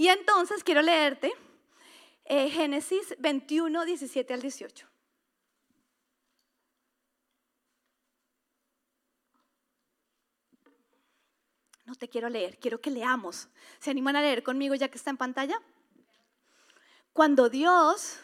[0.00, 1.30] Y entonces quiero leerte
[2.24, 4.86] eh, Génesis 21, 17 al 18.
[11.84, 13.48] No te quiero leer, quiero que leamos.
[13.78, 15.60] ¿Se animan a leer conmigo ya que está en pantalla?
[17.12, 18.20] Cuando Dios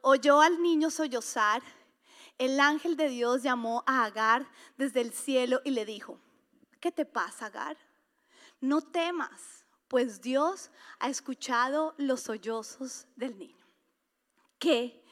[0.00, 1.62] oyó al niño sollozar,
[2.38, 6.18] el ángel de Dios llamó a Agar desde el cielo y le dijo,
[6.80, 7.76] ¿qué te pasa, Agar?
[8.60, 9.55] No temas,
[9.88, 13.66] pues Dios ha escuchado los sollozos del niño.
[14.58, 15.04] ¿Qué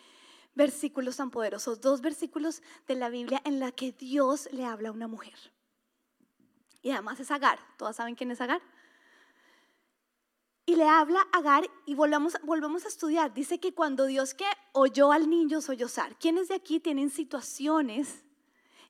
[0.55, 1.81] versículos tan poderosos?
[1.81, 5.35] Dos versículos de la Biblia en la que Dios le habla a una mujer.
[6.83, 7.59] Y además es Agar.
[7.79, 8.63] ¿Todas saben quién es Agar?
[10.67, 13.33] Y le habla a Agar y volvamos, volvemos a estudiar.
[13.33, 18.25] Dice que cuando Dios que oyó al niño sollozar, ¿quiénes de aquí tienen situaciones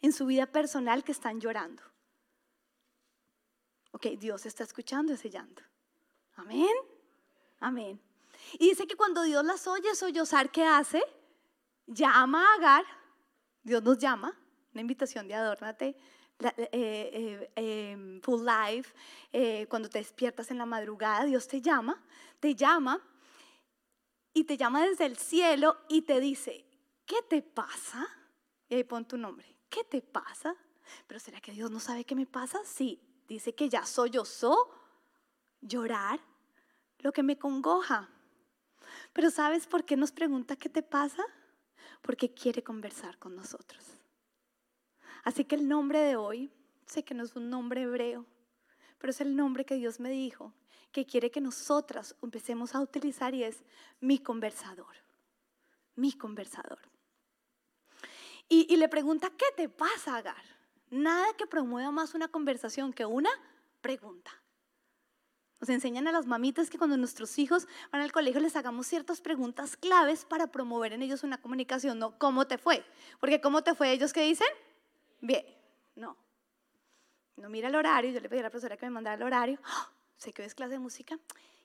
[0.00, 1.82] en su vida personal que están llorando?
[3.92, 5.62] Ok, Dios está escuchando ese llanto.
[6.36, 6.74] Amén.
[7.60, 8.00] Amén.
[8.54, 11.02] Y dice que cuando Dios las oye sollozar, ¿qué hace?
[11.86, 12.84] Llama a Agar.
[13.62, 14.36] Dios nos llama.
[14.72, 15.96] Una invitación de adórnate
[16.40, 18.92] eh, eh, em, full life,
[19.32, 22.02] eh, cuando te despiertas en la madrugada, Dios te llama,
[22.40, 23.00] te llama
[24.32, 26.66] y te llama desde el cielo y te dice,
[27.06, 28.06] ¿qué te pasa?
[28.68, 30.54] Y ahí pon tu nombre, ¿qué te pasa?
[31.06, 32.60] Pero ¿será que Dios no sabe qué me pasa?
[32.64, 34.70] Sí, dice que ya sollozó
[35.64, 36.20] llorar
[37.00, 38.08] lo que me congoja.
[39.12, 41.24] Pero ¿sabes por qué nos pregunta qué te pasa?
[42.02, 43.82] Porque quiere conversar con nosotros.
[45.24, 46.50] Así que el nombre de hoy,
[46.86, 48.26] sé que no es un nombre hebreo,
[48.98, 50.52] pero es el nombre que Dios me dijo,
[50.92, 53.64] que quiere que nosotras empecemos a utilizar y es
[54.00, 54.94] mi conversador,
[55.96, 56.78] mi conversador.
[58.48, 60.42] Y, le pregunta, ¿qué te pasa, Agar?
[60.90, 63.30] Nada que promueva más una conversación que una
[63.80, 64.30] pregunta.
[65.64, 69.22] Nos enseñan a las mamitas que cuando nuestros hijos van al colegio les hagamos ciertas
[69.22, 72.84] preguntas claves para promover en ellos una comunicación, no cómo te fue.
[73.18, 74.46] Porque cómo te fue ellos que dicen,
[75.22, 75.42] Bien,
[75.96, 76.18] no.
[77.36, 79.58] No mira el horario, yo le pedí a la profesora que me mandara el horario.
[79.64, 79.88] ¡Ah!
[80.18, 81.18] Sé que hoy es clase de música.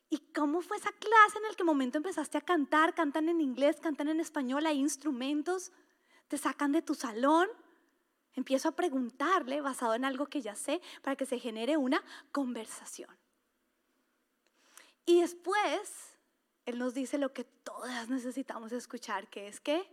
[0.10, 2.96] ¿Y cómo fue esa clase en el que momento empezaste a cantar?
[2.96, 3.82] ¿Cantan en inglés?
[3.82, 4.66] ¿Cantan en español?
[4.66, 5.74] ¿Hay instrumentos?
[6.30, 7.50] ¿Te sacan de tu salón?
[8.34, 13.19] Empiezo a preguntarle basado en algo que ya sé para que se genere una conversación.
[15.10, 16.16] Y después,
[16.68, 19.92] Él nos dice lo que todas necesitamos escuchar, que es que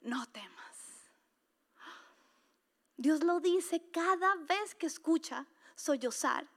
[0.00, 0.76] no temas.
[2.96, 5.46] Dios lo dice cada vez que escucha
[5.76, 6.48] sollozar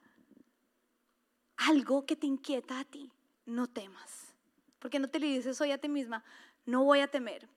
[1.58, 3.12] algo que te inquieta a ti.
[3.46, 4.34] No temas.
[4.80, 6.24] Porque no te le dices hoy a ti misma,
[6.66, 7.48] no voy a temer.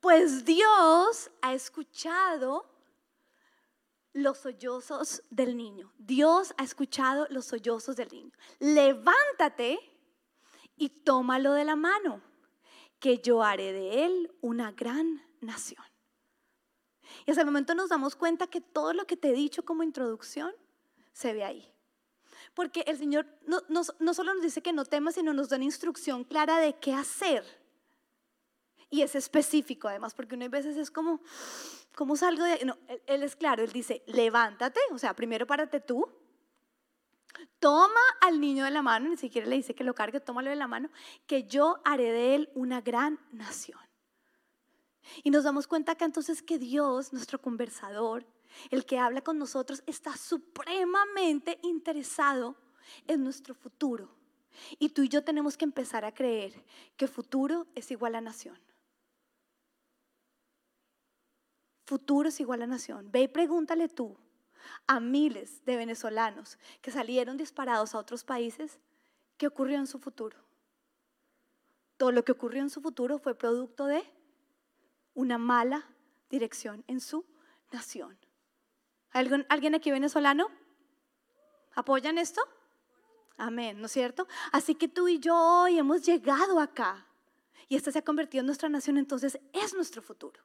[0.00, 2.64] Pues Dios ha escuchado
[4.12, 5.92] los sollozos del niño.
[5.98, 8.32] Dios ha escuchado los sollozos del niño.
[8.58, 9.78] Levántate
[10.76, 12.22] y tómalo de la mano,
[12.98, 15.84] que yo haré de él una gran nación.
[17.26, 19.82] Y hasta el momento nos damos cuenta que todo lo que te he dicho como
[19.82, 20.52] introducción
[21.12, 21.72] se ve ahí.
[22.54, 25.64] Porque el Señor no, no, solo nos dice que no temas, sino nos da una
[25.66, 27.44] instrucción clara de qué hacer.
[28.90, 31.20] Y es específico además, porque una veces es como,
[31.94, 35.80] ¿cómo salgo de No, él, él es claro, él dice, levántate, o sea, primero párate
[35.80, 36.08] tú,
[37.60, 40.56] toma al niño de la mano, ni siquiera le dice que lo cargue, tómalo de
[40.56, 40.90] la mano,
[41.26, 43.78] que yo haré de él una gran nación.
[45.22, 48.26] Y nos damos cuenta que entonces que Dios, nuestro conversador,
[48.70, 52.56] el que habla con nosotros, está supremamente interesado
[53.06, 54.14] en nuestro futuro.
[54.78, 56.64] Y tú y yo tenemos que empezar a creer
[56.96, 58.58] que futuro es igual a nación.
[61.90, 63.10] Futuro es igual a nación.
[63.10, 64.16] Ve y pregúntale tú
[64.86, 68.78] a miles de venezolanos que salieron disparados a otros países
[69.36, 70.38] qué ocurrió en su futuro.
[71.96, 74.04] Todo lo que ocurrió en su futuro fue producto de
[75.14, 75.84] una mala
[76.30, 77.26] dirección en su
[77.72, 78.16] nación.
[79.10, 80.46] ¿Alguien, ¿Alguien aquí venezolano?
[81.74, 82.40] ¿Apoyan esto?
[83.36, 84.28] Amén, ¿no es cierto?
[84.52, 87.04] Así que tú y yo hoy hemos llegado acá
[87.68, 90.40] y esta se ha convertido en nuestra nación, entonces es nuestro futuro.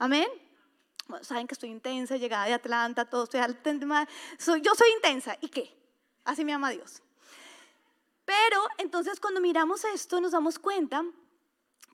[0.00, 0.28] Amén.
[1.20, 3.40] saben que estoy intensa, llegada de Atlanta, todo, estoy
[4.38, 5.36] soy, yo soy intensa.
[5.42, 5.76] ¿Y qué?
[6.24, 7.02] Así me ama Dios.
[8.24, 11.04] Pero entonces cuando miramos esto nos damos cuenta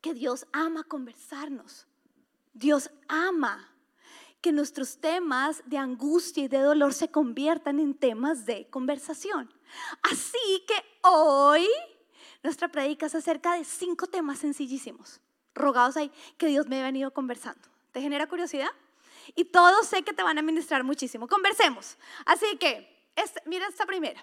[0.01, 1.89] que Dios ama conversarnos.
[2.53, 3.73] Dios ama
[4.41, 9.53] que nuestros temas de angustia y de dolor se conviertan en temas de conversación.
[10.03, 11.67] Así que hoy
[12.45, 15.21] nuestra predica es acerca de cinco temas sencillísimos,
[15.55, 17.76] rogados ahí, que Dios me ha venido conversando.
[17.97, 18.69] ¿Te genera curiosidad?
[19.35, 21.27] Y todos sé que te van a ministrar muchísimo.
[21.27, 21.97] Conversemos.
[22.27, 24.23] Así que, este, mira esta primera.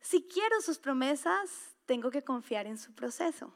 [0.00, 3.52] Si quiero sus promesas, tengo que confiar en su proceso.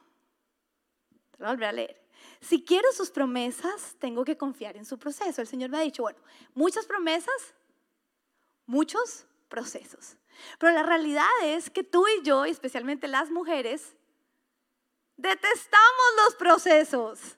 [1.30, 2.04] Te voy a volver a leer.
[2.40, 5.40] Si quiero sus promesas, tengo que confiar en su proceso.
[5.40, 6.18] El Señor me ha dicho, bueno,
[6.54, 7.54] muchas promesas,
[8.66, 10.16] muchos procesos.
[10.58, 13.94] Pero la realidad es que tú y yo, especialmente las mujeres,
[15.16, 17.36] detestamos los procesos.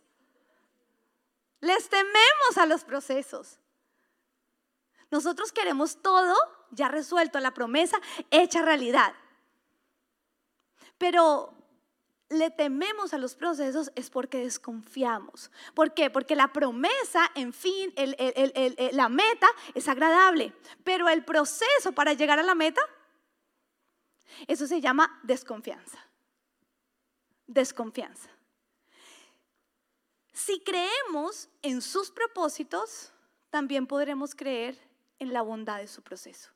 [1.63, 3.59] Les tememos a los procesos.
[5.11, 6.35] Nosotros queremos todo
[6.73, 7.99] ya resuelto, la promesa
[8.31, 9.15] hecha realidad.
[10.99, 11.55] Pero
[12.31, 15.53] le tememos a los procesos es porque desconfiamos.
[15.75, 16.11] ¿Por qué?
[16.11, 17.95] Porque la promesa, en fin,
[18.93, 22.81] la meta es agradable, pero el proceso para llegar a la meta,
[24.49, 25.99] eso se llama desconfianza.
[27.47, 28.32] Desconfianza.
[30.33, 33.13] Si creemos en sus propósitos,
[33.51, 34.79] también podremos creer
[35.19, 36.51] en la bondad de su proceso.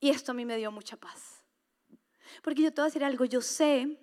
[0.00, 1.42] Y esto a mí me dio mucha paz.
[2.42, 3.98] Porque yo te voy a decir algo, yo sé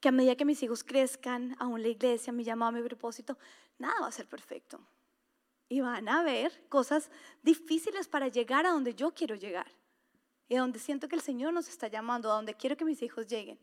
[0.00, 3.38] que a medida que mis hijos crezcan, aún la iglesia, mi llamado, mi propósito,
[3.78, 4.80] nada va a ser perfecto.
[5.68, 7.10] Y van a haber cosas
[7.42, 9.70] difíciles para llegar a donde yo quiero llegar.
[10.48, 13.02] Y a donde siento que el Señor nos está llamando, a donde quiero que mis
[13.02, 13.58] hijos lleguen.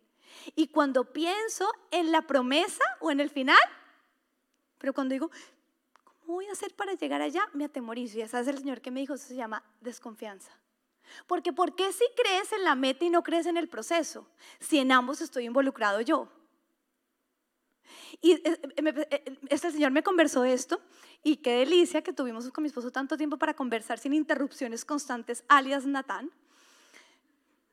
[0.56, 3.58] Y cuando pienso en la promesa o en el final,
[4.78, 5.30] pero cuando digo,
[6.04, 7.48] ¿cómo voy a hacer para llegar allá?
[7.54, 8.18] Me atemorizo.
[8.18, 10.52] Y esa es el Señor que me dijo, eso se llama desconfianza.
[11.28, 14.28] Porque ¿por qué si crees en la meta y no crees en el proceso?
[14.60, 16.30] Si en ambos estoy involucrado yo.
[18.22, 20.82] Y eh, eh, eh, este señor me conversó esto
[21.24, 25.44] y qué delicia que tuvimos con mi esposo tanto tiempo para conversar sin interrupciones constantes,
[25.48, 26.32] alias Natán.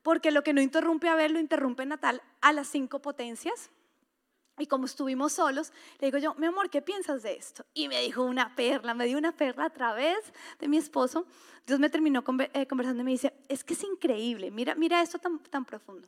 [0.07, 3.71] Porque lo que no interrumpe a ver lo interrumpe Natal a las cinco potencias.
[4.57, 7.67] Y como estuvimos solos, le digo yo, mi amor, ¿qué piensas de esto?
[7.75, 10.17] Y me dijo una perla, me dio una perla a través
[10.61, 11.27] de mi esposo.
[11.67, 12.23] Dios me terminó
[12.53, 16.07] eh, conversando y me dice, es que es increíble, mira, mira esto tan, tan profundo.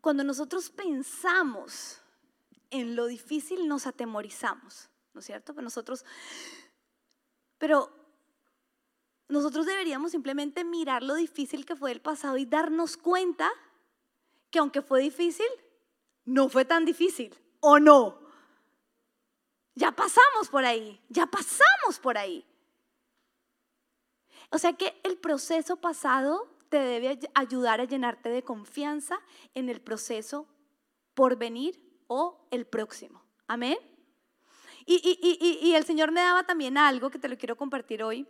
[0.00, 2.00] Cuando nosotros pensamos
[2.70, 5.54] en lo difícil, nos atemorizamos, ¿no es cierto?
[5.54, 6.04] Pero nosotros,
[7.58, 7.99] pero
[9.30, 13.50] nosotros deberíamos simplemente mirar lo difícil que fue el pasado y darnos cuenta
[14.50, 15.46] que aunque fue difícil,
[16.24, 18.20] no fue tan difícil, ¿o no?
[19.74, 22.44] Ya pasamos por ahí, ya pasamos por ahí.
[24.50, 29.20] O sea que el proceso pasado te debe ayudar a llenarte de confianza
[29.54, 30.46] en el proceso
[31.14, 33.22] por venir o el próximo.
[33.46, 33.78] Amén.
[34.86, 38.26] Y, y, el Señor me daba también algo que te lo quiero compartir hoy.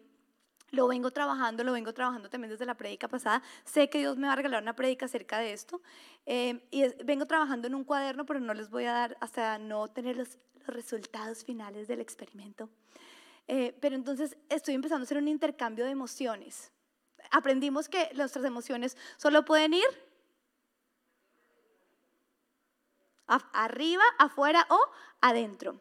[0.73, 3.43] Lo vengo trabajando, lo vengo trabajando también desde la prédica pasada.
[3.65, 5.83] Sé que Dios me va a regalar una prédica acerca de esto.
[6.27, 9.89] Eh, y vengo trabajando en un cuaderno, pero no les voy a dar hasta no
[9.89, 12.69] tener los, resultados finales del experimento.
[13.49, 16.71] Eh, pero entonces estoy empezando a hacer un intercambio de emociones.
[17.31, 19.85] Aprendimos que nuestras emociones solo pueden ir
[23.53, 24.79] arriba, afuera o
[25.21, 25.81] adentro.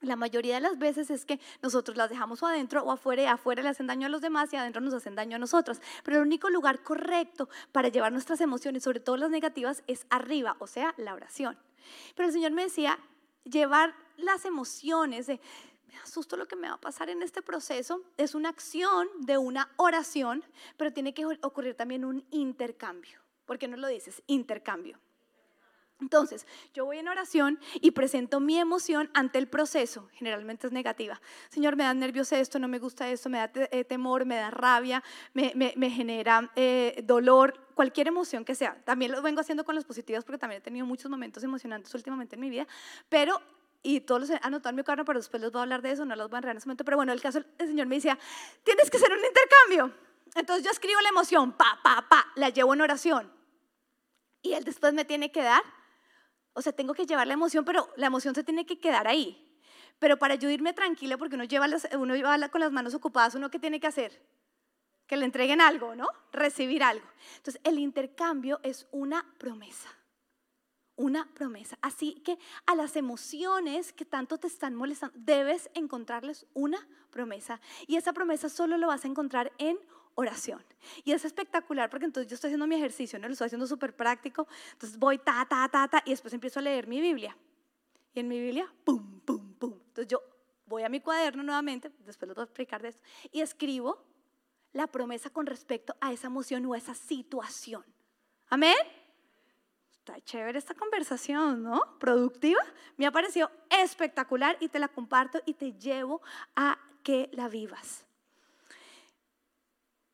[0.00, 3.62] La mayoría de las veces es que nosotros las dejamos adentro o afuera y afuera
[3.62, 5.80] le hacen daño a los demás y adentro nos hacen daño a nosotros.
[6.04, 10.56] Pero el único lugar correcto para llevar nuestras emociones, sobre todo las negativas, es arriba,
[10.58, 11.58] o sea, la oración.
[12.14, 12.98] Pero el Señor me decía,
[13.44, 15.40] llevar las emociones de,
[15.86, 19.38] me asusto lo que me va a pasar en este proceso, es una acción de
[19.38, 20.44] una oración,
[20.76, 23.20] pero tiene que ocurrir también un intercambio.
[23.44, 24.22] ¿Por qué no lo dices?
[24.26, 24.98] Intercambio.
[25.98, 31.20] Entonces, yo voy en oración y presento mi emoción ante el proceso, generalmente es negativa.
[31.48, 34.50] Señor, me da nervios esto, no me gusta esto, me da eh, temor, me da
[34.50, 35.50] rabia, me,
[35.90, 38.76] genera eh, dolor, cualquier emoción que sea.
[38.84, 42.36] También lo vengo haciendo con las positivas porque también he tenido muchos momentos emocionantes últimamente
[42.36, 42.66] en mi vida,
[43.08, 43.40] pero
[43.82, 46.04] y todos los anotado en mi carro, pero después les voy a hablar de eso,
[46.04, 46.84] no los voy a enredar en ese momento.
[46.84, 48.18] Pero bueno, el caso, el Señor me decía,
[48.64, 50.06] tienes que hacer un intercambio.
[50.34, 53.32] Entonces yo escribo la emoción, pa, pa, pa, la llevo en oración.
[54.42, 55.62] Y Él después me tiene que dar
[56.56, 59.46] o sea, tengo que llevar la emoción, pero la emoción se tiene que quedar ahí.
[59.98, 61.66] Pero para yo irme tranquila, porque uno lleva,
[61.98, 64.26] uno lleva con las manos ocupadas, ¿uno qué tiene que hacer?
[65.06, 66.08] Que le entreguen algo, ¿no?
[66.32, 67.06] Recibir algo.
[67.36, 69.90] Entonces, el intercambio es una promesa.
[70.96, 71.76] Una promesa.
[71.82, 77.60] Así que a las emociones que tanto te están molestando, debes encontrarles una promesa.
[77.86, 79.78] Y esa promesa solo lo vas a encontrar en
[80.16, 80.64] oración.
[81.04, 83.28] Y es espectacular porque entonces yo estoy haciendo mi ejercicio, ¿no?
[83.28, 84.48] Lo estoy haciendo súper práctico.
[84.72, 87.36] Entonces voy ta, ta, ta, ta, y después empiezo a leer mi Biblia.
[88.12, 89.74] Y en mi Biblia, pum, pum, pum.
[89.74, 90.20] Entonces yo
[90.66, 94.02] voy a mi cuaderno nuevamente, después lo voy a explicar de esto, y escribo
[94.72, 97.84] la promesa con respecto a esa emoción o a esa situación.
[98.48, 98.76] Amén.
[99.90, 101.98] Está chévere esta conversación, ¿no?
[101.98, 102.60] Productiva.
[102.96, 106.22] Me ha parecido espectacular y te la comparto y te llevo
[106.54, 108.06] a que la vivas.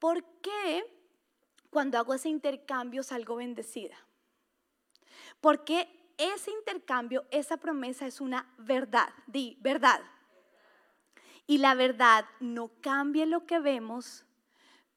[0.02, 0.84] ¿Por qué?
[1.72, 3.96] cuando hago ese intercambio salgo bendecida.
[5.40, 9.08] Porque ese intercambio, esa promesa es una verdad.
[9.26, 10.02] Di, verdad.
[11.46, 14.26] Y la verdad no cambia lo que vemos,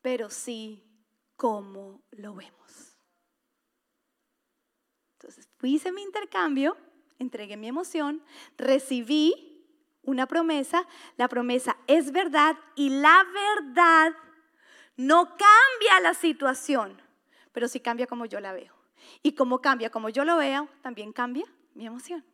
[0.02, 0.84] pero sí
[1.38, 2.98] cómo lo vemos.
[5.14, 6.76] Entonces, hice mi intercambio,
[7.20, 8.22] entregué mi emoción,
[8.58, 9.66] recibí
[10.02, 10.86] una promesa,
[11.16, 14.14] la promesa es verdad y la verdad
[14.98, 17.02] no cambia la situación,
[17.52, 18.74] pero sí cambia como yo la veo.
[19.22, 22.26] Y como cambia como yo lo veo, también cambia mi emoción.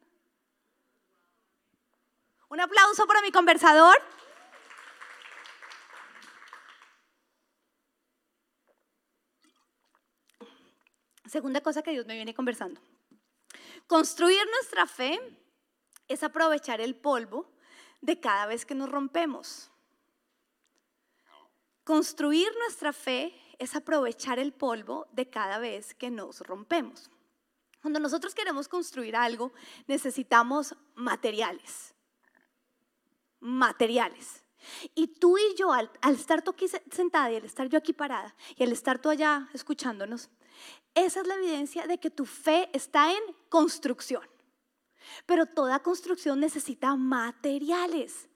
[2.49, 3.95] Un aplauso para mi conversador.
[11.27, 12.81] Segunda cosa que Dios me viene conversando.
[13.87, 15.19] Construir nuestra fe
[16.09, 17.49] es aprovechar el polvo
[18.01, 19.71] de cada vez que nos rompemos.
[21.83, 27.09] Construir nuestra fe es aprovechar el polvo de cada vez que nos rompemos.
[27.81, 29.51] Cuando nosotros queremos construir algo,
[29.87, 31.95] necesitamos materiales.
[33.39, 34.43] Materiales.
[34.93, 38.35] Y tú y yo, al, estar tú aquí sentada y al estar yo aquí parada
[38.55, 40.29] y al estar tú allá escuchándonos,
[40.93, 44.29] esa es la evidencia de que tu fe está en construcción.
[45.25, 48.29] Pero toda construcción necesita materiales.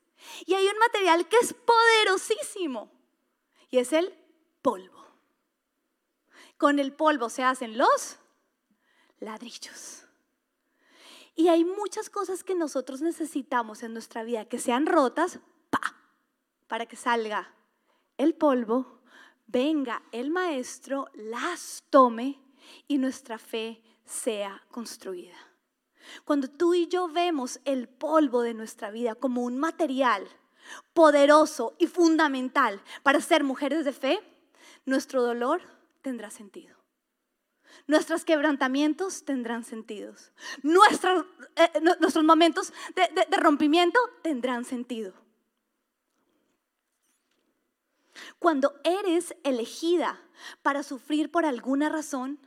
[0.47, 2.94] Y hay un material que es poderosísimo.
[3.77, 4.13] Es el
[4.61, 5.05] polvo.
[6.57, 8.17] Con el polvo se hacen los
[9.19, 10.05] ladrillos.
[11.35, 15.39] Y hay muchas cosas que nosotros necesitamos en nuestra vida que sean rotas
[16.67, 17.53] para que salga
[18.17, 19.01] el polvo,
[19.45, 22.41] venga el maestro, las tome
[22.87, 25.35] y nuestra fe sea construida.
[26.23, 30.27] Cuando tú y yo vemos el polvo de nuestra vida como un material
[30.93, 34.19] poderoso y fundamental para ser mujeres de fe,
[34.85, 35.61] nuestro dolor
[36.01, 36.75] tendrá sentido.
[37.87, 40.31] Nuestros quebrantamientos tendrán sentidos.
[40.63, 45.13] Eh, nuestros momentos de rompimiento tendrán sentido.
[48.39, 50.19] Cuando eres elegida
[50.61, 52.39] para sufrir por alguna razón,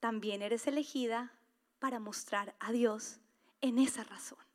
[0.00, 1.32] también eres elegida
[1.78, 3.18] para mostrar a Dios
[3.60, 4.45] en esa razón.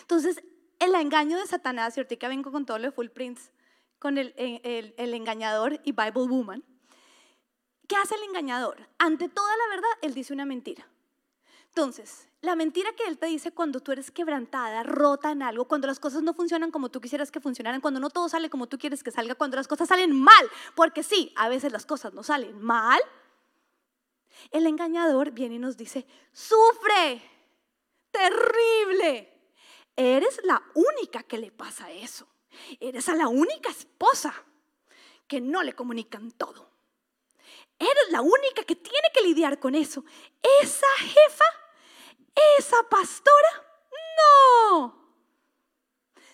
[0.00, 0.42] Entonces,
[0.78, 3.50] el engaño de Satanás, y ahorita vengo con todo lo de Full Prince,
[3.98, 6.64] con el, el, engañador y Bible Woman,
[7.88, 8.88] ¿qué hace el engañador?
[8.98, 10.86] Ante toda la verdad, él dice una mentira.
[11.68, 15.86] Entonces, la mentira que él te dice cuando tú eres quebrantada, rota en algo, cuando
[15.86, 18.78] las cosas no funcionan como tú quisieras que funcionaran, cuando no todo sale como tú
[18.78, 22.22] quieres que salga, cuando las cosas salen mal, porque sí, a veces las cosas no
[22.22, 23.00] salen mal,
[24.50, 27.22] el engañador viene y nos dice, sufre,
[28.10, 29.33] terrible.
[29.96, 32.26] Eres la única que le pasa eso.
[32.80, 34.34] Eres a la única esposa
[35.26, 36.68] que no le comunican todo.
[37.78, 40.04] Eres la única que tiene que lidiar con eso.
[40.62, 41.44] Esa jefa,
[42.58, 43.66] esa pastora,
[44.18, 45.04] no.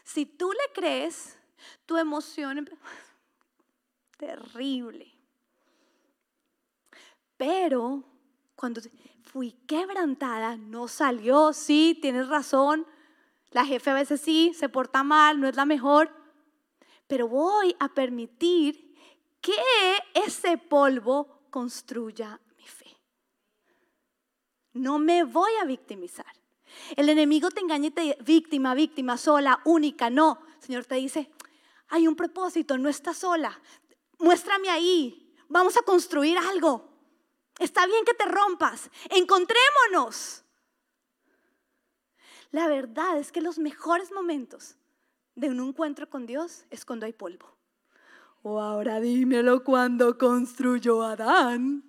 [0.05, 1.39] Si tú le crees,
[1.87, 2.69] tu emoción
[4.17, 5.11] terrible.
[7.37, 8.05] Pero
[8.55, 8.83] cuando
[9.25, 12.87] fui quebrantada, no salió, sí, tienes razón.
[13.51, 16.11] La jefe a veces sí, se porta mal, no es la mejor.
[17.07, 18.95] Pero voy a permitir
[19.41, 19.55] que
[20.15, 22.97] ese polvo construya mi fe.
[24.73, 26.33] No me voy a victimizar.
[26.95, 30.09] El enemigo te engaña y te víctima, víctima, sola, única.
[30.11, 31.31] No, Señor te dice,
[31.89, 33.61] hay un propósito, no estás sola.
[34.19, 35.35] Muéstrame ahí.
[35.49, 36.89] Vamos a construir algo.
[37.59, 38.89] Está bien que te rompas.
[39.11, 40.45] Encontrémonos.
[42.51, 44.77] La verdad es que los mejores momentos
[45.35, 47.57] de un encuentro con Dios es cuando hay polvo.
[48.43, 51.85] O ahora dímelo cuando construyó Adán.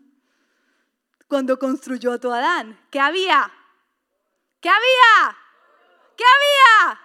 [1.27, 2.79] Cuando construyó a tu Adán.
[2.91, 3.51] ¿Qué había?
[4.59, 5.37] ¿Qué había?
[6.17, 7.01] ¿Qué había?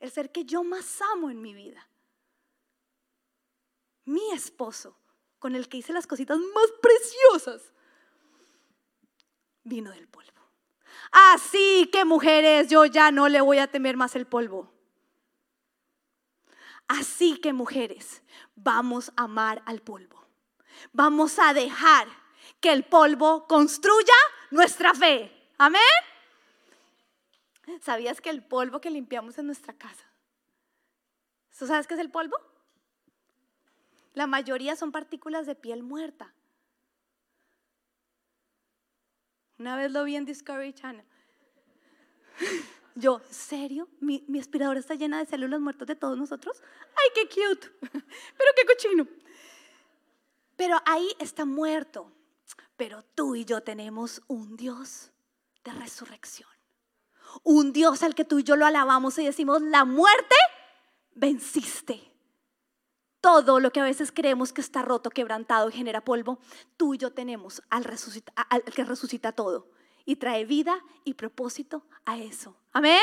[0.00, 1.88] El ser que yo más amo en mi vida.
[4.04, 4.96] Mi esposo
[5.38, 7.72] con el que hice las cositas más preciosas,
[9.64, 10.45] vino del polvo.
[11.10, 14.72] Así que mujeres, yo ya no le voy a temer más el polvo.
[16.88, 18.22] Así que mujeres,
[18.54, 20.24] vamos a amar al polvo.
[20.92, 22.06] Vamos a dejar
[22.60, 24.14] que el polvo construya
[24.50, 25.32] nuestra fe.
[25.58, 25.82] Amén.
[27.82, 30.04] ¿Sabías que el polvo que limpiamos en nuestra casa?
[31.58, 32.36] ¿Tú sabes qué es el polvo?
[34.14, 36.32] La mayoría son partículas de piel muerta.
[39.58, 41.04] Una vez lo vi en Discovery Channel.
[42.94, 43.88] Yo, ¿en serio?
[44.00, 46.62] ¿Mi, ¿Mi aspiradora está llena de células muertas de todos nosotros?
[46.96, 47.68] ¡Ay, qué cute!
[47.80, 49.06] Pero qué cochino.
[50.56, 52.12] Pero ahí está muerto.
[52.76, 55.10] Pero tú y yo tenemos un Dios
[55.64, 56.48] de resurrección.
[57.42, 60.36] Un Dios al que tú y yo lo alabamos y decimos, la muerte
[61.14, 62.15] venciste.
[63.26, 66.38] Todo lo que a veces creemos que está roto, quebrantado y genera polvo,
[66.76, 67.82] tú y yo tenemos al,
[68.72, 69.68] que resucita todo
[70.04, 72.56] y trae vida y propósito a eso.
[72.72, 73.02] Amén.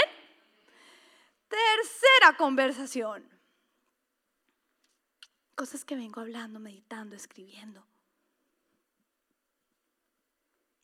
[1.50, 3.30] Tercera conversación.
[5.56, 7.86] Cosas que vengo hablando, meditando, escribiendo.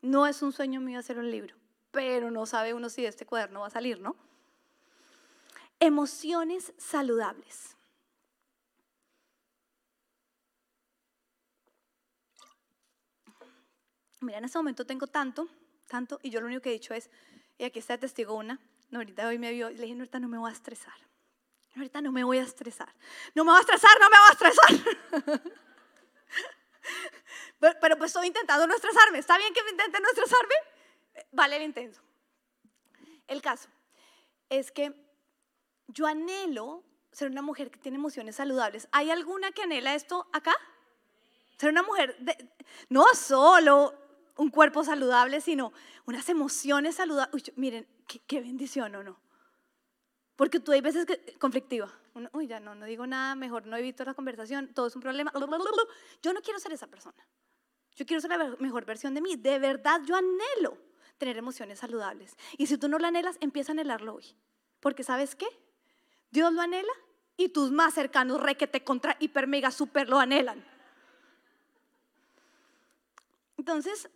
[0.02, 1.56] No es un sueño mío hacer un libro,
[1.92, 4.18] pero no sabe uno si este cuaderno va a salir, ¿no?
[5.80, 7.79] Emociones saludables.
[14.22, 15.48] Mira, en este momento tengo tanto,
[15.88, 17.10] tanto, y yo lo único que he dicho es,
[17.58, 18.60] y aquí está testigo una,
[18.90, 20.94] no, ahorita hoy me vio, le dije, no, ahorita no me voy a estresar.
[21.76, 22.94] Ahorita no me voy a estresar.
[23.36, 25.52] No me voy a estresar, no me voy a estresar.
[27.80, 29.20] pero, pues estoy intentando no estresarme.
[29.20, 30.56] ¿Está bien que me intente no estresarme?
[31.32, 32.00] Vale el intento.
[33.28, 33.70] El caso
[34.50, 34.94] es que
[35.88, 38.88] yo anhelo ser una mujer que tiene emociones saludables.
[38.92, 40.56] ¿Hay alguna que anhela esto acá?
[41.58, 42.50] Ser una mujer, de,
[42.90, 43.94] no solo
[44.40, 45.74] un cuerpo saludable, sino
[46.06, 47.52] unas emociones saludables.
[47.58, 47.86] miren,
[48.26, 49.20] qué, bendición o no.
[50.38, 51.94] Porque tú hay veces que conflictiva.
[52.32, 55.34] Uy, ya no, no digo nada, mejor no evito la conversación, todo es un problema.
[56.22, 57.18] Yo no quiero ser esa persona.
[57.98, 59.36] Yo quiero ser la mejor versión de mí.
[59.36, 60.78] De verdad, yo anhelo
[61.18, 62.38] tener emociones saludables.
[62.58, 64.36] Y si tú no lo anhelas, empieza a anhelarlo hoy.
[64.80, 65.48] Porque ¿sabes qué?
[66.32, 66.94] Dios lo anhela
[67.36, 70.64] y tus más cercanos, requete contra, hiper, mega, super, lo anhelan.
[73.58, 74.10] Entonces,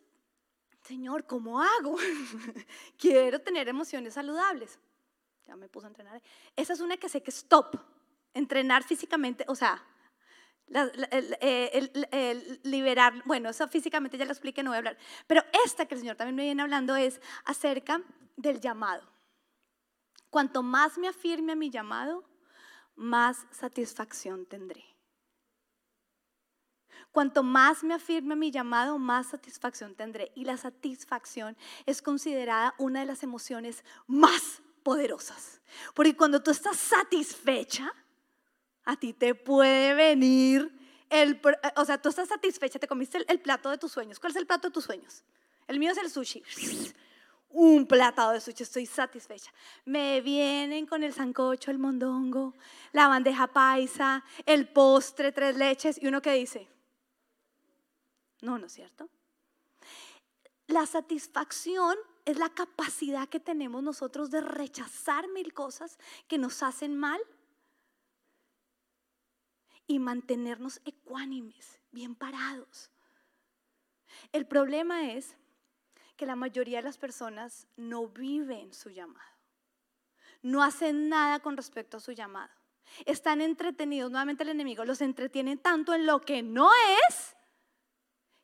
[0.83, 1.95] Señor, ¿cómo hago?
[2.97, 4.77] Quiero tener emociones saludables.
[5.45, 6.21] Ya me puse a entrenar.
[6.55, 7.77] Esa es una que sé que es top.
[8.33, 9.81] Entrenar físicamente, o sea,
[10.67, 14.97] el, liberar, bueno, eso físicamente ya lo expliqué, no voy a hablar.
[15.27, 18.01] Pero esta que el Señor también me viene hablando es acerca
[18.35, 19.07] del llamado.
[20.29, 22.23] Cuanto más me afirme a mi llamado,
[22.95, 24.92] más satisfacción tendré.
[27.13, 30.31] Cuanto más me afirme mi llamado, más satisfacción tendré.
[30.33, 35.61] Y la satisfacción es considerada una de las emociones más poderosas.
[35.93, 37.93] Porque cuando tú estás satisfecha,
[38.83, 40.75] a ti te puede venir
[41.11, 41.39] el,
[41.75, 44.19] o sea, tú estás satisfecha, te comiste el, el, plato de tus sueños.
[44.19, 45.23] ¿Cuál es el plato de tus sueños?
[45.67, 46.43] El mío es el sushi.
[47.49, 49.51] Un platado de sushi, estoy satisfecha.
[49.85, 52.55] Me vienen con el sancocho, el mondongo,
[52.91, 56.72] la bandeja paisa, el postre, tres leches y uno que dice,
[58.43, 59.09] no, ¿no es cierto?
[60.67, 66.95] La satisfacción es la capacidad que tenemos nosotros de rechazar mil cosas que nos hacen
[66.97, 67.21] mal
[69.87, 72.91] y mantenernos ecuánimes, bien parados.
[74.31, 75.35] El problema es
[76.15, 79.37] que la mayoría de las personas no viven su llamado,
[80.41, 82.53] no hacen nada con respecto a su llamado.
[83.05, 86.69] Están entretenidos, nuevamente el enemigo los entretiene tanto en lo que no
[87.07, 87.35] es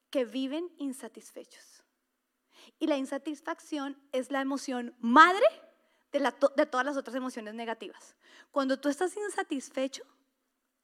[0.10, 1.84] que viven insatisfechos.
[2.80, 5.46] Y la insatisfacción es la emoción madre
[6.12, 6.20] de,
[6.56, 8.16] de, todas las otras emociones negativas.
[8.52, 10.04] Cuando tú estás insatisfecho,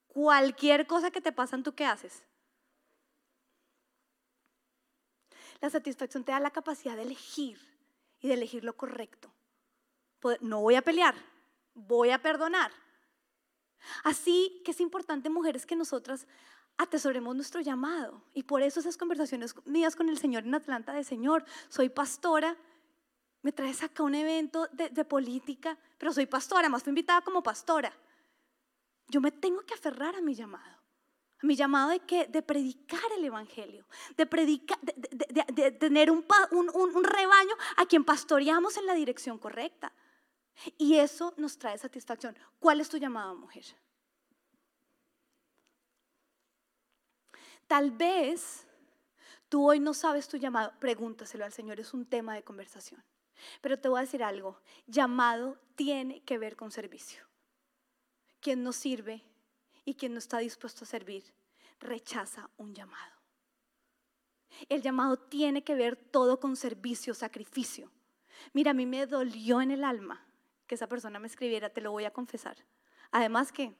[0.07, 2.23] cualquier cosa que te pasa, ¿tú qué haces?
[5.61, 7.59] La satisfacción te da la capacidad de elegir
[8.19, 9.31] y de elegir lo correcto.
[10.41, 11.15] No voy a pelear,
[11.73, 12.71] voy a perdonar.
[14.03, 16.27] Así que es importante, mujeres, que nosotras
[16.77, 18.21] atesoremos nuestro llamado.
[18.33, 22.57] Y por eso esas conversaciones mías con el Señor en Atlanta de Señor, soy pastora,
[23.41, 27.95] me traes acá un evento de, política, pero soy pastora, más fui invitada como pastora.
[29.07, 30.75] Yo me tengo que aferrar a mi llamado.
[31.43, 33.85] A mi llamado de que de predicar el evangelio,
[34.17, 39.93] de predicar, de, tener un, un, rebaño a quien pastoreamos en la dirección correcta.
[40.79, 42.35] Y eso nos trae satisfacción.
[42.59, 43.65] ¿Cuál es tu llamado, mujer?
[47.67, 48.67] Tal vez
[49.49, 53.03] tú hoy no sabes tu llamado, pregúntaselo al Señor, es un tema de conversación.
[53.61, 57.23] Pero te voy a decir algo, llamado tiene que ver con servicio.
[58.39, 59.23] Quien no sirve
[59.83, 61.23] y quien no está dispuesto a servir,
[61.79, 63.13] rechaza un llamado.
[64.69, 67.91] El llamado tiene que ver todo con servicio, sacrificio.
[68.53, 70.25] Mira, a mí me dolió en el alma
[70.67, 72.57] que esa persona me escribiera, te lo voy a confesar.
[73.11, 73.75] Además que,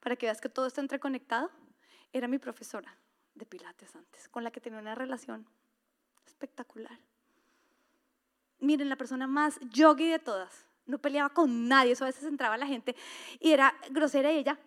[0.00, 1.50] para que veas que todo está entreconectado,
[2.14, 2.96] era mi profesora
[3.34, 5.46] de Pilates antes, con la que tenía una relación
[6.24, 6.98] espectacular.
[8.60, 12.56] Miren, la persona más yogi de todas, no peleaba con nadie, eso a veces entraba
[12.56, 12.96] la gente
[13.40, 14.58] y era grosera ella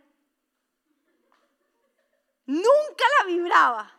[2.47, 3.91] nunca la vibraba.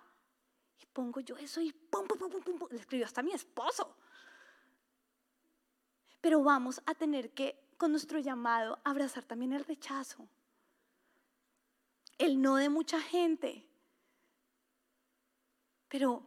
[0.81, 3.97] Y pongo yo eso y pum, pum, pum, pum, pum, le escribió hasta mi esposo.
[6.21, 10.29] Pero vamos a tener que, con nuestro llamado, abrazar también el rechazo.
[12.19, 13.65] El no de mucha gente.
[15.89, 16.23] Pero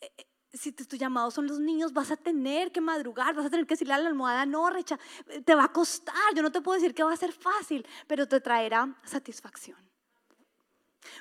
[0.00, 3.50] eh, eh, si tu llamado son los niños, vas a tener que madrugar, vas a
[3.50, 4.98] tener que decirle a la almohada, no, recha,
[5.44, 8.28] te va a costar, yo no te puedo decir que va a ser fácil, pero
[8.28, 9.78] te traerá satisfacción.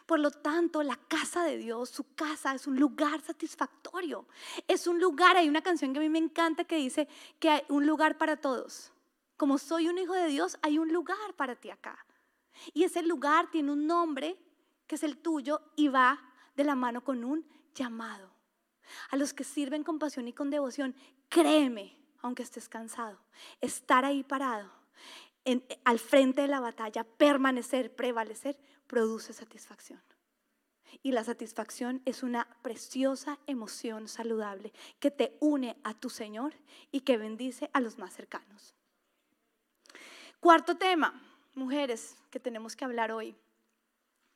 [0.05, 4.27] Por lo tanto, la casa de Dios, su casa es un lugar satisfactorio.
[4.67, 7.07] Es un lugar, hay una canción que a mí me encanta que dice
[7.39, 8.91] que hay un lugar para todos.
[9.37, 12.05] Como soy un hijo de Dios, hay un lugar para ti acá.
[12.73, 14.37] Y ese lugar tiene un nombre
[14.87, 16.19] que es el tuyo y va
[16.55, 18.31] de la mano con un llamado.
[19.09, 20.95] A los que sirven con pasión y con devoción,
[21.29, 23.19] créeme, aunque estés cansado,
[23.61, 24.71] estar ahí parado,
[25.83, 30.01] al frente de la batalla, permanecer, prevalecer, produce satisfacción.
[31.01, 36.53] Y la satisfacción es una preciosa emoción saludable que te une a tu Señor
[36.91, 38.75] y que bendice a los más cercanos.
[40.39, 41.19] Cuarto tema,
[41.55, 43.35] mujeres, que tenemos que hablar hoy,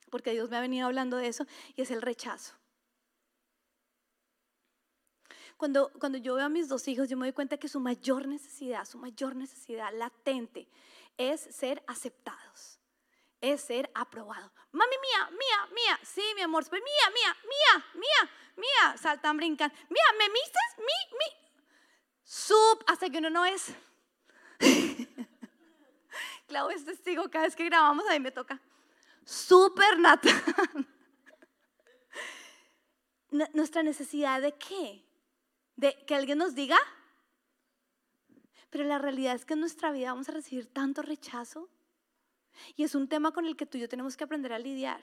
[0.09, 2.55] porque Dios me ha venido hablando de eso, y es el rechazo.
[5.57, 8.27] Cuando, cuando yo veo a mis dos hijos, yo me doy cuenta que su mayor
[8.27, 10.67] necesidad, su mayor necesidad latente
[11.17, 12.79] es ser aceptados,
[13.41, 14.51] es ser aprobados.
[14.71, 19.71] Mami, mía, mía, mía, sí, mi amor, pues mía, mía, mía, mía, mía, saltan, brincan,
[19.89, 20.77] mía, ¿me mises?
[20.77, 21.49] Mi, mi.
[22.23, 23.73] Sub, hasta que uno no es.
[26.47, 28.61] Clau es testigo, cada vez que grabamos ahí me toca.
[29.25, 29.97] Super
[33.53, 35.07] Nuestra necesidad de qué?
[35.77, 36.77] de que alguien nos diga.
[38.69, 41.69] Pero la realidad es que en nuestra vida vamos a recibir tanto rechazo.
[42.75, 45.01] Y es un tema con el que tú y yo tenemos que aprender a lidiar,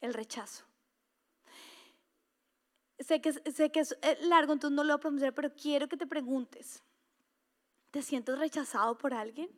[0.00, 0.64] el rechazo.
[3.00, 5.88] Sé que, sé que es eh, largo, entonces no lo voy a pronunciar, pero quiero
[5.88, 6.84] que te preguntes,
[7.90, 9.50] ¿te sientes rechazado por alguien?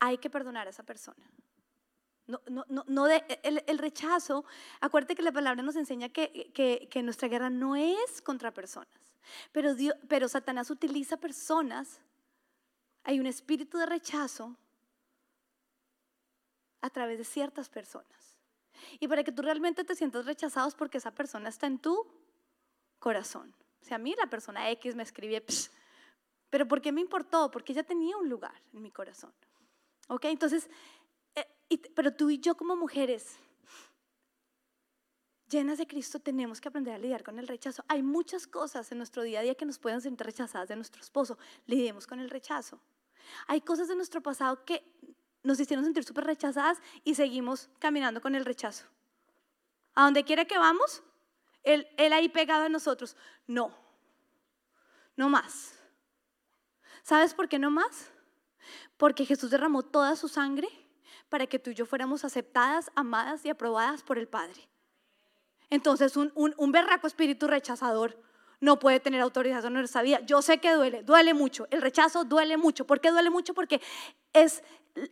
[0.00, 1.24] Hay que perdonar a esa persona.
[2.26, 4.46] No, no, no, no el, rechazo,
[4.80, 8.88] acuérdate que la palabra nos enseña que, nuestra guerra no es contra personas,
[9.52, 12.00] pero Satanás utiliza personas,
[13.02, 14.56] hay un espíritu de rechazo
[16.80, 18.38] a través de ciertas personas.
[19.00, 22.06] Y para que tú realmente te sientas rechazado es porque esa persona está en tu
[22.98, 23.54] corazón.
[23.80, 25.44] O sea, a mí la persona X me escribe,
[26.50, 27.50] pero ¿por qué me importó?
[27.50, 29.32] Porque ella tenía un lugar en mi corazón.
[30.08, 30.26] ¿Ok?
[30.26, 30.68] Entonces,
[31.94, 33.38] pero tú y yo como mujeres
[35.48, 37.84] llenas de Cristo tenemos que aprender a lidiar con el rechazo.
[37.88, 41.00] Hay muchas cosas en nuestro día a día que nos pueden sentir rechazadas de nuestro
[41.00, 41.38] esposo.
[41.66, 42.80] Lidiemos con el rechazo.
[43.46, 44.82] Hay cosas de nuestro pasado que
[45.42, 48.86] nos hicieron sentir súper rechazadas y seguimos caminando con el rechazo.
[49.94, 51.02] A donde quiera que vamos,
[51.62, 53.16] él, él ahí pegado a nosotros.
[53.46, 53.70] No,
[55.16, 55.78] no más.
[57.02, 58.10] ¿Sabes por qué no más?
[58.96, 60.68] Porque Jesús derramó toda su sangre
[61.28, 64.68] para que tú y yo fuéramos aceptadas, amadas y aprobadas por el Padre.
[65.70, 68.20] Entonces, un, un, berraco espíritu rechazador
[68.60, 70.20] no puede tener autoridad sobre nuestra vida.
[70.20, 71.66] Yo sé que duele, duele mucho.
[71.70, 72.86] El rechazo duele mucho.
[72.86, 73.54] ¿Por qué duele mucho?
[73.54, 73.80] Porque
[74.32, 74.62] es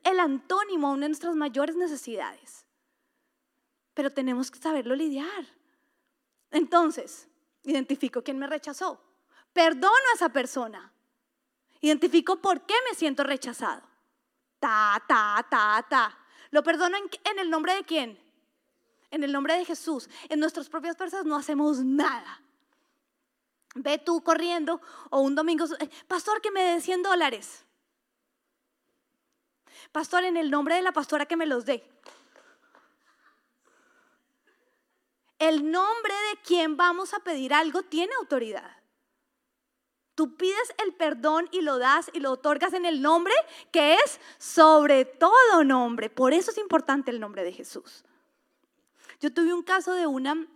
[0.05, 2.67] el antónimo a una de nuestras mayores necesidades.
[3.95, 5.47] Pero tenemos que saberlo lidiar.
[6.51, 7.29] Entonces,
[7.65, 9.03] identifico quién me rechazó.
[9.53, 10.91] Perdono a esa persona.
[11.83, 13.92] Identifico por qué me siento rechazado
[14.62, 16.18] ta, ta, ta, ta.
[16.53, 18.16] ¿Lo perdono en, el nombre de quién?
[19.11, 20.09] En el nombre de Jesús.
[20.29, 22.40] En nuestras propias fuerzas no hacemos nada.
[23.75, 27.64] Ve tú corriendo o un domingo, eh, pastor que me dé 100 dólares.
[29.90, 31.83] Pastor, en el nombre de la pastora que me los dé.
[35.40, 38.82] El nombre de quien vamos a pedir algo tiene autoridad.
[40.14, 43.33] Tú pides el perdón y lo das y lo otorgas en el nombre
[43.70, 46.11] que es sobre todo nombre.
[46.11, 48.05] Por eso es importante el nombre de Jesús.
[49.20, 50.46] Yo tuve un caso de una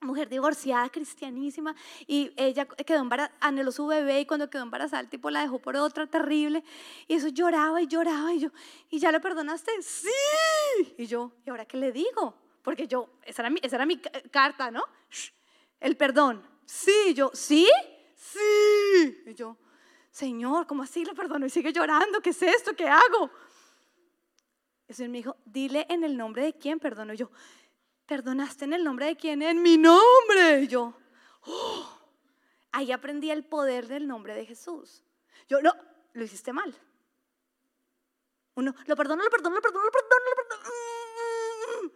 [0.00, 1.74] mujer divorciada, cristianísima,
[2.06, 5.58] y ella quedó embarazada, anheló su bebé y cuando quedó embarazada el tipo la dejó
[5.58, 6.62] por otra terrible.
[7.06, 8.50] Y eso lloraba y lloraba y yo,
[8.90, 9.70] ¿y ya lo perdonaste?
[9.82, 10.94] Sí.
[10.96, 12.34] Y yo, ¿y ahora qué le digo?
[12.62, 14.84] Porque yo, esa era mi, esa era mi carta, ¿no?
[15.80, 16.46] El perdón.
[16.66, 17.66] Sí, yo, ¿sí?
[18.18, 19.22] Sí.
[19.26, 19.56] Y yo,
[20.10, 21.46] Señor, ¿cómo así lo perdono?
[21.46, 22.74] Y sigue llorando, ¿qué es esto?
[22.74, 23.30] ¿Qué hago?
[24.88, 27.12] El Señor me dijo, dile en el nombre de quién perdono.
[27.12, 27.30] Y yo,
[28.06, 29.42] ¿perdonaste en el nombre de quién?
[29.42, 30.62] En mi nombre.
[30.62, 30.94] Y yo,
[31.42, 31.88] oh".
[32.72, 35.04] ahí aprendí el poder del nombre de Jesús.
[35.46, 35.72] Yo, no,
[36.12, 36.74] lo hiciste mal.
[38.54, 41.92] Uno, lo perdono, lo perdono, lo perdono, lo perdono, lo perdono.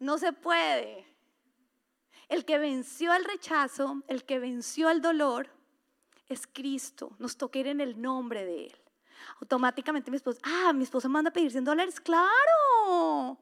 [0.00, 1.13] No se puede.
[2.28, 5.48] El que venció el rechazo, el que venció el dolor,
[6.28, 7.14] es Cristo.
[7.18, 8.76] Nos toca ir en el nombre de Él.
[9.40, 12.00] Automáticamente mi esposa, ah, mi esposa manda a pedir 100 dólares.
[12.00, 13.38] Claro.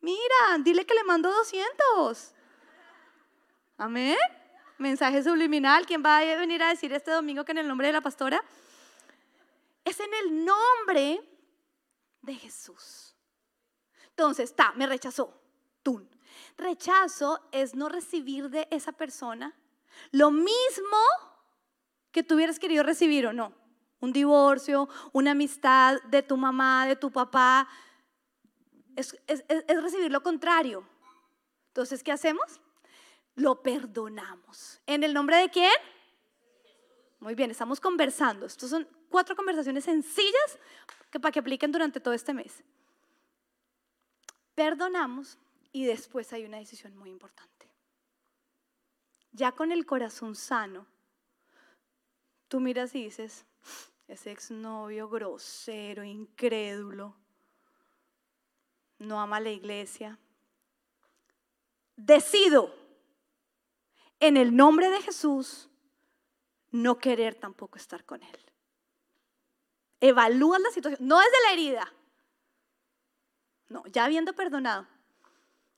[0.00, 2.34] Mira, dile que le mando 200.
[3.78, 4.16] Amén.
[4.78, 5.86] Mensaje subliminal.
[5.86, 8.42] ¿Quién va a venir a decir este domingo que en el nombre de la pastora?
[9.84, 11.20] Es en el nombre
[12.22, 13.14] de Jesús.
[14.10, 15.32] Entonces, está, me rechazó.
[15.82, 16.08] Tun.
[16.56, 19.54] Rechazo es no recibir de esa persona
[20.10, 20.98] lo mismo
[22.12, 23.52] que tú hubieras querido recibir o no.
[24.00, 27.68] Un divorcio, una amistad de tu mamá, de tu papá.
[28.94, 30.86] Es, es recibir lo contrario.
[31.68, 32.60] Entonces, ¿qué hacemos?
[33.34, 34.80] Lo perdonamos.
[34.86, 35.72] ¿En el nombre de quién?
[37.20, 38.46] Muy bien, estamos conversando.
[38.46, 40.58] Estos son cuatro conversaciones sencillas
[41.10, 42.62] que para que apliquen durante todo este mes.
[44.54, 45.38] Perdonamos
[45.76, 47.68] y después hay una decisión muy importante.
[49.32, 50.86] Ya con el corazón sano,
[52.48, 53.44] tú miras y dices,
[54.08, 57.14] ese exnovio grosero, incrédulo,
[59.00, 60.18] no ama la iglesia.
[61.94, 62.74] Decido
[64.18, 65.68] en el nombre de Jesús
[66.70, 68.52] no querer tampoco estar con él.
[70.00, 71.92] Evalúas la situación, no es de la herida.
[73.68, 74.95] No, ya habiendo perdonado.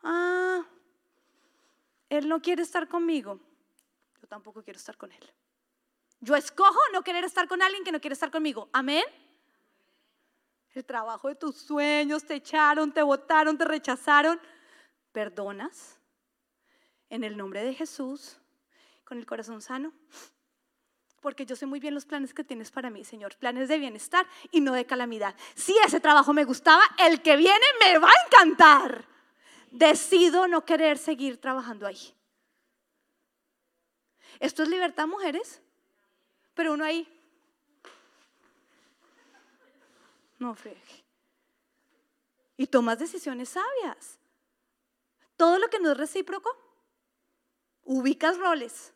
[0.02, 0.64] Ah,
[2.08, 3.40] él no quiere estar conmigo.
[4.20, 5.32] Yo tampoco quiero estar con él.
[6.20, 8.68] Yo escojo no querer estar con alguien que no quiere estar conmigo.
[8.72, 9.04] Amén.
[10.74, 14.40] El trabajo de tus sueños, te echaron, te votaron, te rechazaron.
[15.12, 15.98] Perdonas
[17.10, 18.36] en el nombre de Jesús,
[19.04, 19.92] con el corazón sano.
[21.20, 23.36] Porque yo sé muy bien los planes que tienes para mí, Señor.
[23.36, 25.34] Planes de bienestar y no de calamidad.
[25.54, 29.04] Si ese trabajo me gustaba, el que viene me va a encantar.
[29.70, 32.14] Decido no querer seguir trabajando ahí.
[34.40, 35.60] ¿Esto es libertad, mujeres?
[36.54, 37.06] Pero uno ahí.
[40.38, 41.04] No fregue.
[42.56, 44.18] Y tomas decisiones sabias.
[45.36, 46.50] Todo lo que no es recíproco,
[47.84, 48.92] ubicas roles.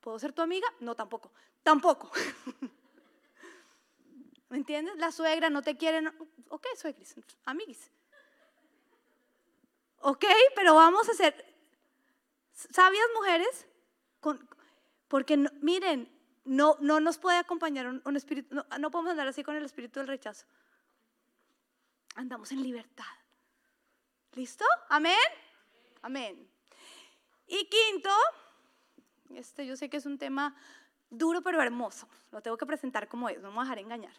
[0.00, 0.66] ¿Puedo ser tu amiga?
[0.80, 1.30] No, tampoco.
[1.62, 2.10] Tampoco.
[4.50, 4.96] ¿Me entiendes?
[4.96, 6.02] La suegra no te quiere.
[6.02, 6.12] No.
[6.48, 7.90] Ok, suegris, amiguis.
[10.08, 11.34] Ok, pero vamos a ser
[12.54, 13.66] sabias mujeres.
[15.08, 16.08] Porque miren,
[16.44, 20.06] no, no nos puede acompañar un, espíritu, no, podemos andar así con el espíritu del
[20.06, 20.46] rechazo.
[22.14, 23.04] Andamos en libertad.
[24.34, 24.64] ¿Listo?
[24.90, 25.18] Amén.
[26.02, 26.48] Amén.
[27.48, 28.10] Y quinto,
[29.34, 30.54] este yo sé que es un tema
[31.10, 32.08] duro pero hermoso.
[32.30, 34.14] Lo tengo que presentar como es, no me voy a dejar engañar.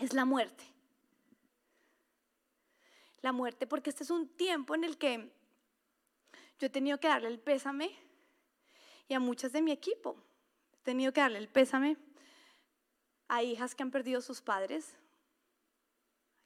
[0.00, 0.64] Es la muerte.
[3.24, 5.32] La muerte, porque este es un tiempo en el que
[6.58, 7.90] yo he tenido que darle el pésame
[9.08, 10.22] y a muchas de mi equipo
[10.82, 11.96] tenido que darle el pésame
[13.28, 14.94] a hijas que han perdido sus padres.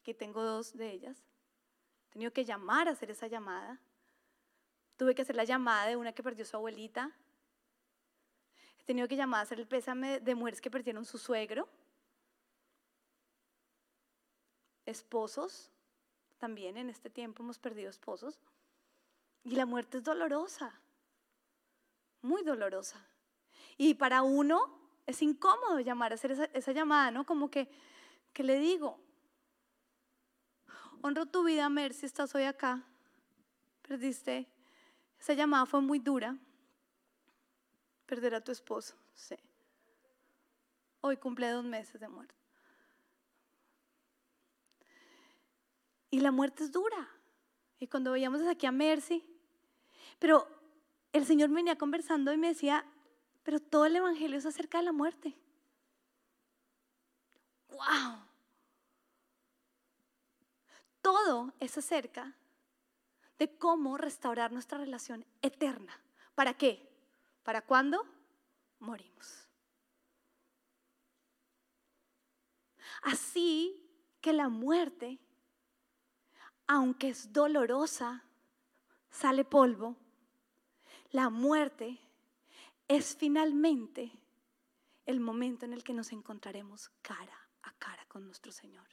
[0.00, 1.18] Aquí tengo dos de ellas.
[2.06, 3.80] He tenido que llamar a hacer esa llamada.
[4.96, 7.10] Tuve que hacer la llamada de una que perdió su abuelita.
[8.78, 11.68] He tenido que llamar a hacer el pésame de mujeres que perdieron su suegro.
[14.86, 15.72] Esposos,
[16.38, 18.40] también en este tiempo hemos perdido esposos.
[19.44, 20.80] Y la muerte es dolorosa,
[22.22, 23.04] muy dolorosa.
[23.76, 27.24] Y para uno es incómodo llamar hacer esa, llamada, ¿no?
[27.24, 27.70] Como que,
[28.32, 28.98] ¿qué le digo?
[31.00, 32.82] Honro tu vida, Mercy, estás hoy acá.
[33.82, 34.48] Perdiste.
[35.18, 36.36] Esa llamada fue muy dura.
[38.06, 39.36] Perder a tu esposo, sí.
[41.00, 42.37] Hoy cumple dos meses de muerte.
[46.10, 47.08] Y la muerte es dura.
[47.78, 49.24] Y cuando veíamos aquí a Mercy,
[50.18, 50.46] pero
[51.12, 52.84] el Señor venía conversando y me decía,
[53.42, 55.36] pero todo el Evangelio es acerca de la muerte.
[57.68, 58.18] ¡Wow!
[61.00, 62.34] Todo es acerca
[63.38, 66.00] de cómo restaurar nuestra relación eterna.
[66.34, 66.88] ¿Para qué?
[67.44, 68.04] ¿Para cuándo?
[68.80, 69.48] Morimos.
[73.02, 73.80] Así
[74.20, 75.18] que la muerte,
[76.68, 78.22] aunque es dolorosa,
[79.10, 79.96] sale polvo,
[81.10, 81.98] la muerte
[82.86, 84.12] es finalmente
[85.06, 88.86] el momento en el que nos encontraremos cara a cara con nuestro Señor.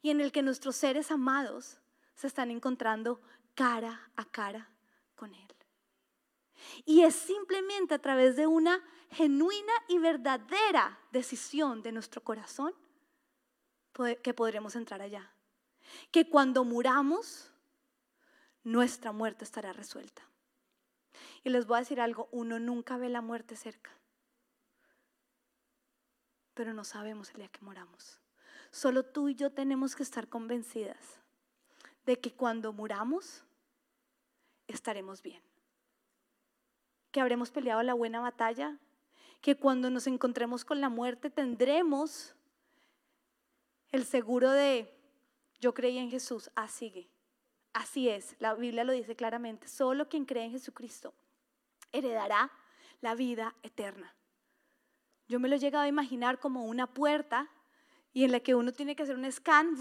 [0.00, 1.80] Y en el que nuestros seres amados
[2.14, 3.20] se están encontrando
[3.54, 4.70] cara a cara
[5.16, 5.46] con Él.
[6.84, 12.72] Y es simplemente a través de una genuina y verdadera decisión de nuestro corazón
[14.22, 15.35] que podremos entrar allá.
[16.10, 17.50] Que cuando muramos,
[18.64, 20.22] nuestra muerte estará resuelta.
[21.44, 23.92] Y les voy a decir algo, uno nunca ve la muerte cerca,
[26.54, 28.20] pero no sabemos el día que moramos.
[28.70, 31.20] Solo tú y yo tenemos que estar convencidas
[32.04, 33.44] de que cuando muramos
[34.66, 35.42] estaremos bien.
[37.12, 38.78] Que habremos peleado la buena batalla,
[39.40, 42.34] que cuando nos encontremos con la muerte tendremos
[43.92, 44.95] el seguro de
[45.60, 47.08] yo creí en Jesús, ah, sigue.
[47.72, 51.14] Así es, la Biblia lo dice claramente, solo quien cree en Jesucristo
[51.92, 52.50] heredará
[53.00, 54.14] la vida eterna.
[55.28, 57.50] Yo me lo he llegado a imaginar como una puerta
[58.12, 59.76] y en la que uno tiene que hacer un scan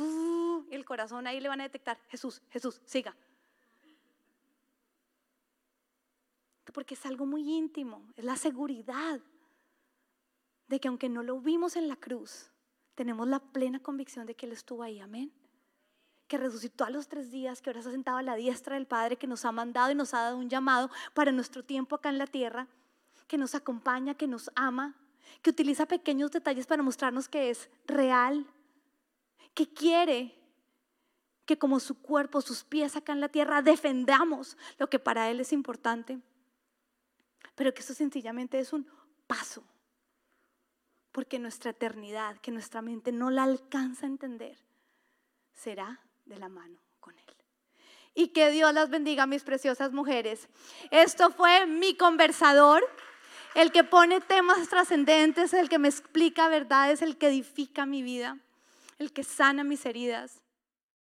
[0.70, 3.16] y el corazón ahí le van a detectar, Jesús, Jesús, siga.
[6.74, 9.22] Porque es algo muy íntimo, es la seguridad
[10.68, 12.52] de que aunque no lo vimos en la cruz,
[12.96, 15.32] tenemos la plena convicción de que Él estuvo ahí, amén.
[16.28, 19.18] Que resucitó a los tres días, que ahora está sentado a la diestra del Padre,
[19.18, 22.18] que nos ha mandado y nos ha dado un llamado para nuestro tiempo acá en
[22.18, 22.68] la tierra,
[23.28, 24.96] que nos acompaña, que nos ama,
[25.42, 28.46] que utiliza pequeños detalles para mostrarnos que es real,
[29.54, 30.36] que quiere
[31.46, 35.40] que como su cuerpo, sus pies acá en la tierra, defendamos lo que para Él
[35.40, 36.20] es importante,
[37.56, 38.88] pero que eso sencillamente es un
[39.28, 39.64] paso,
[41.12, 44.58] porque nuestra eternidad, que nuestra mente no la alcanza a entender,
[45.54, 47.26] será de la mano con Él.
[48.14, 50.48] Y que Dios las bendiga, mis preciosas mujeres.
[50.92, 52.84] Esto fue mi conversador
[53.56, 58.38] el que pone temas trascendentes, el que me explica verdades, el que edifica mi vida,
[59.00, 60.42] el que sana mis heridas.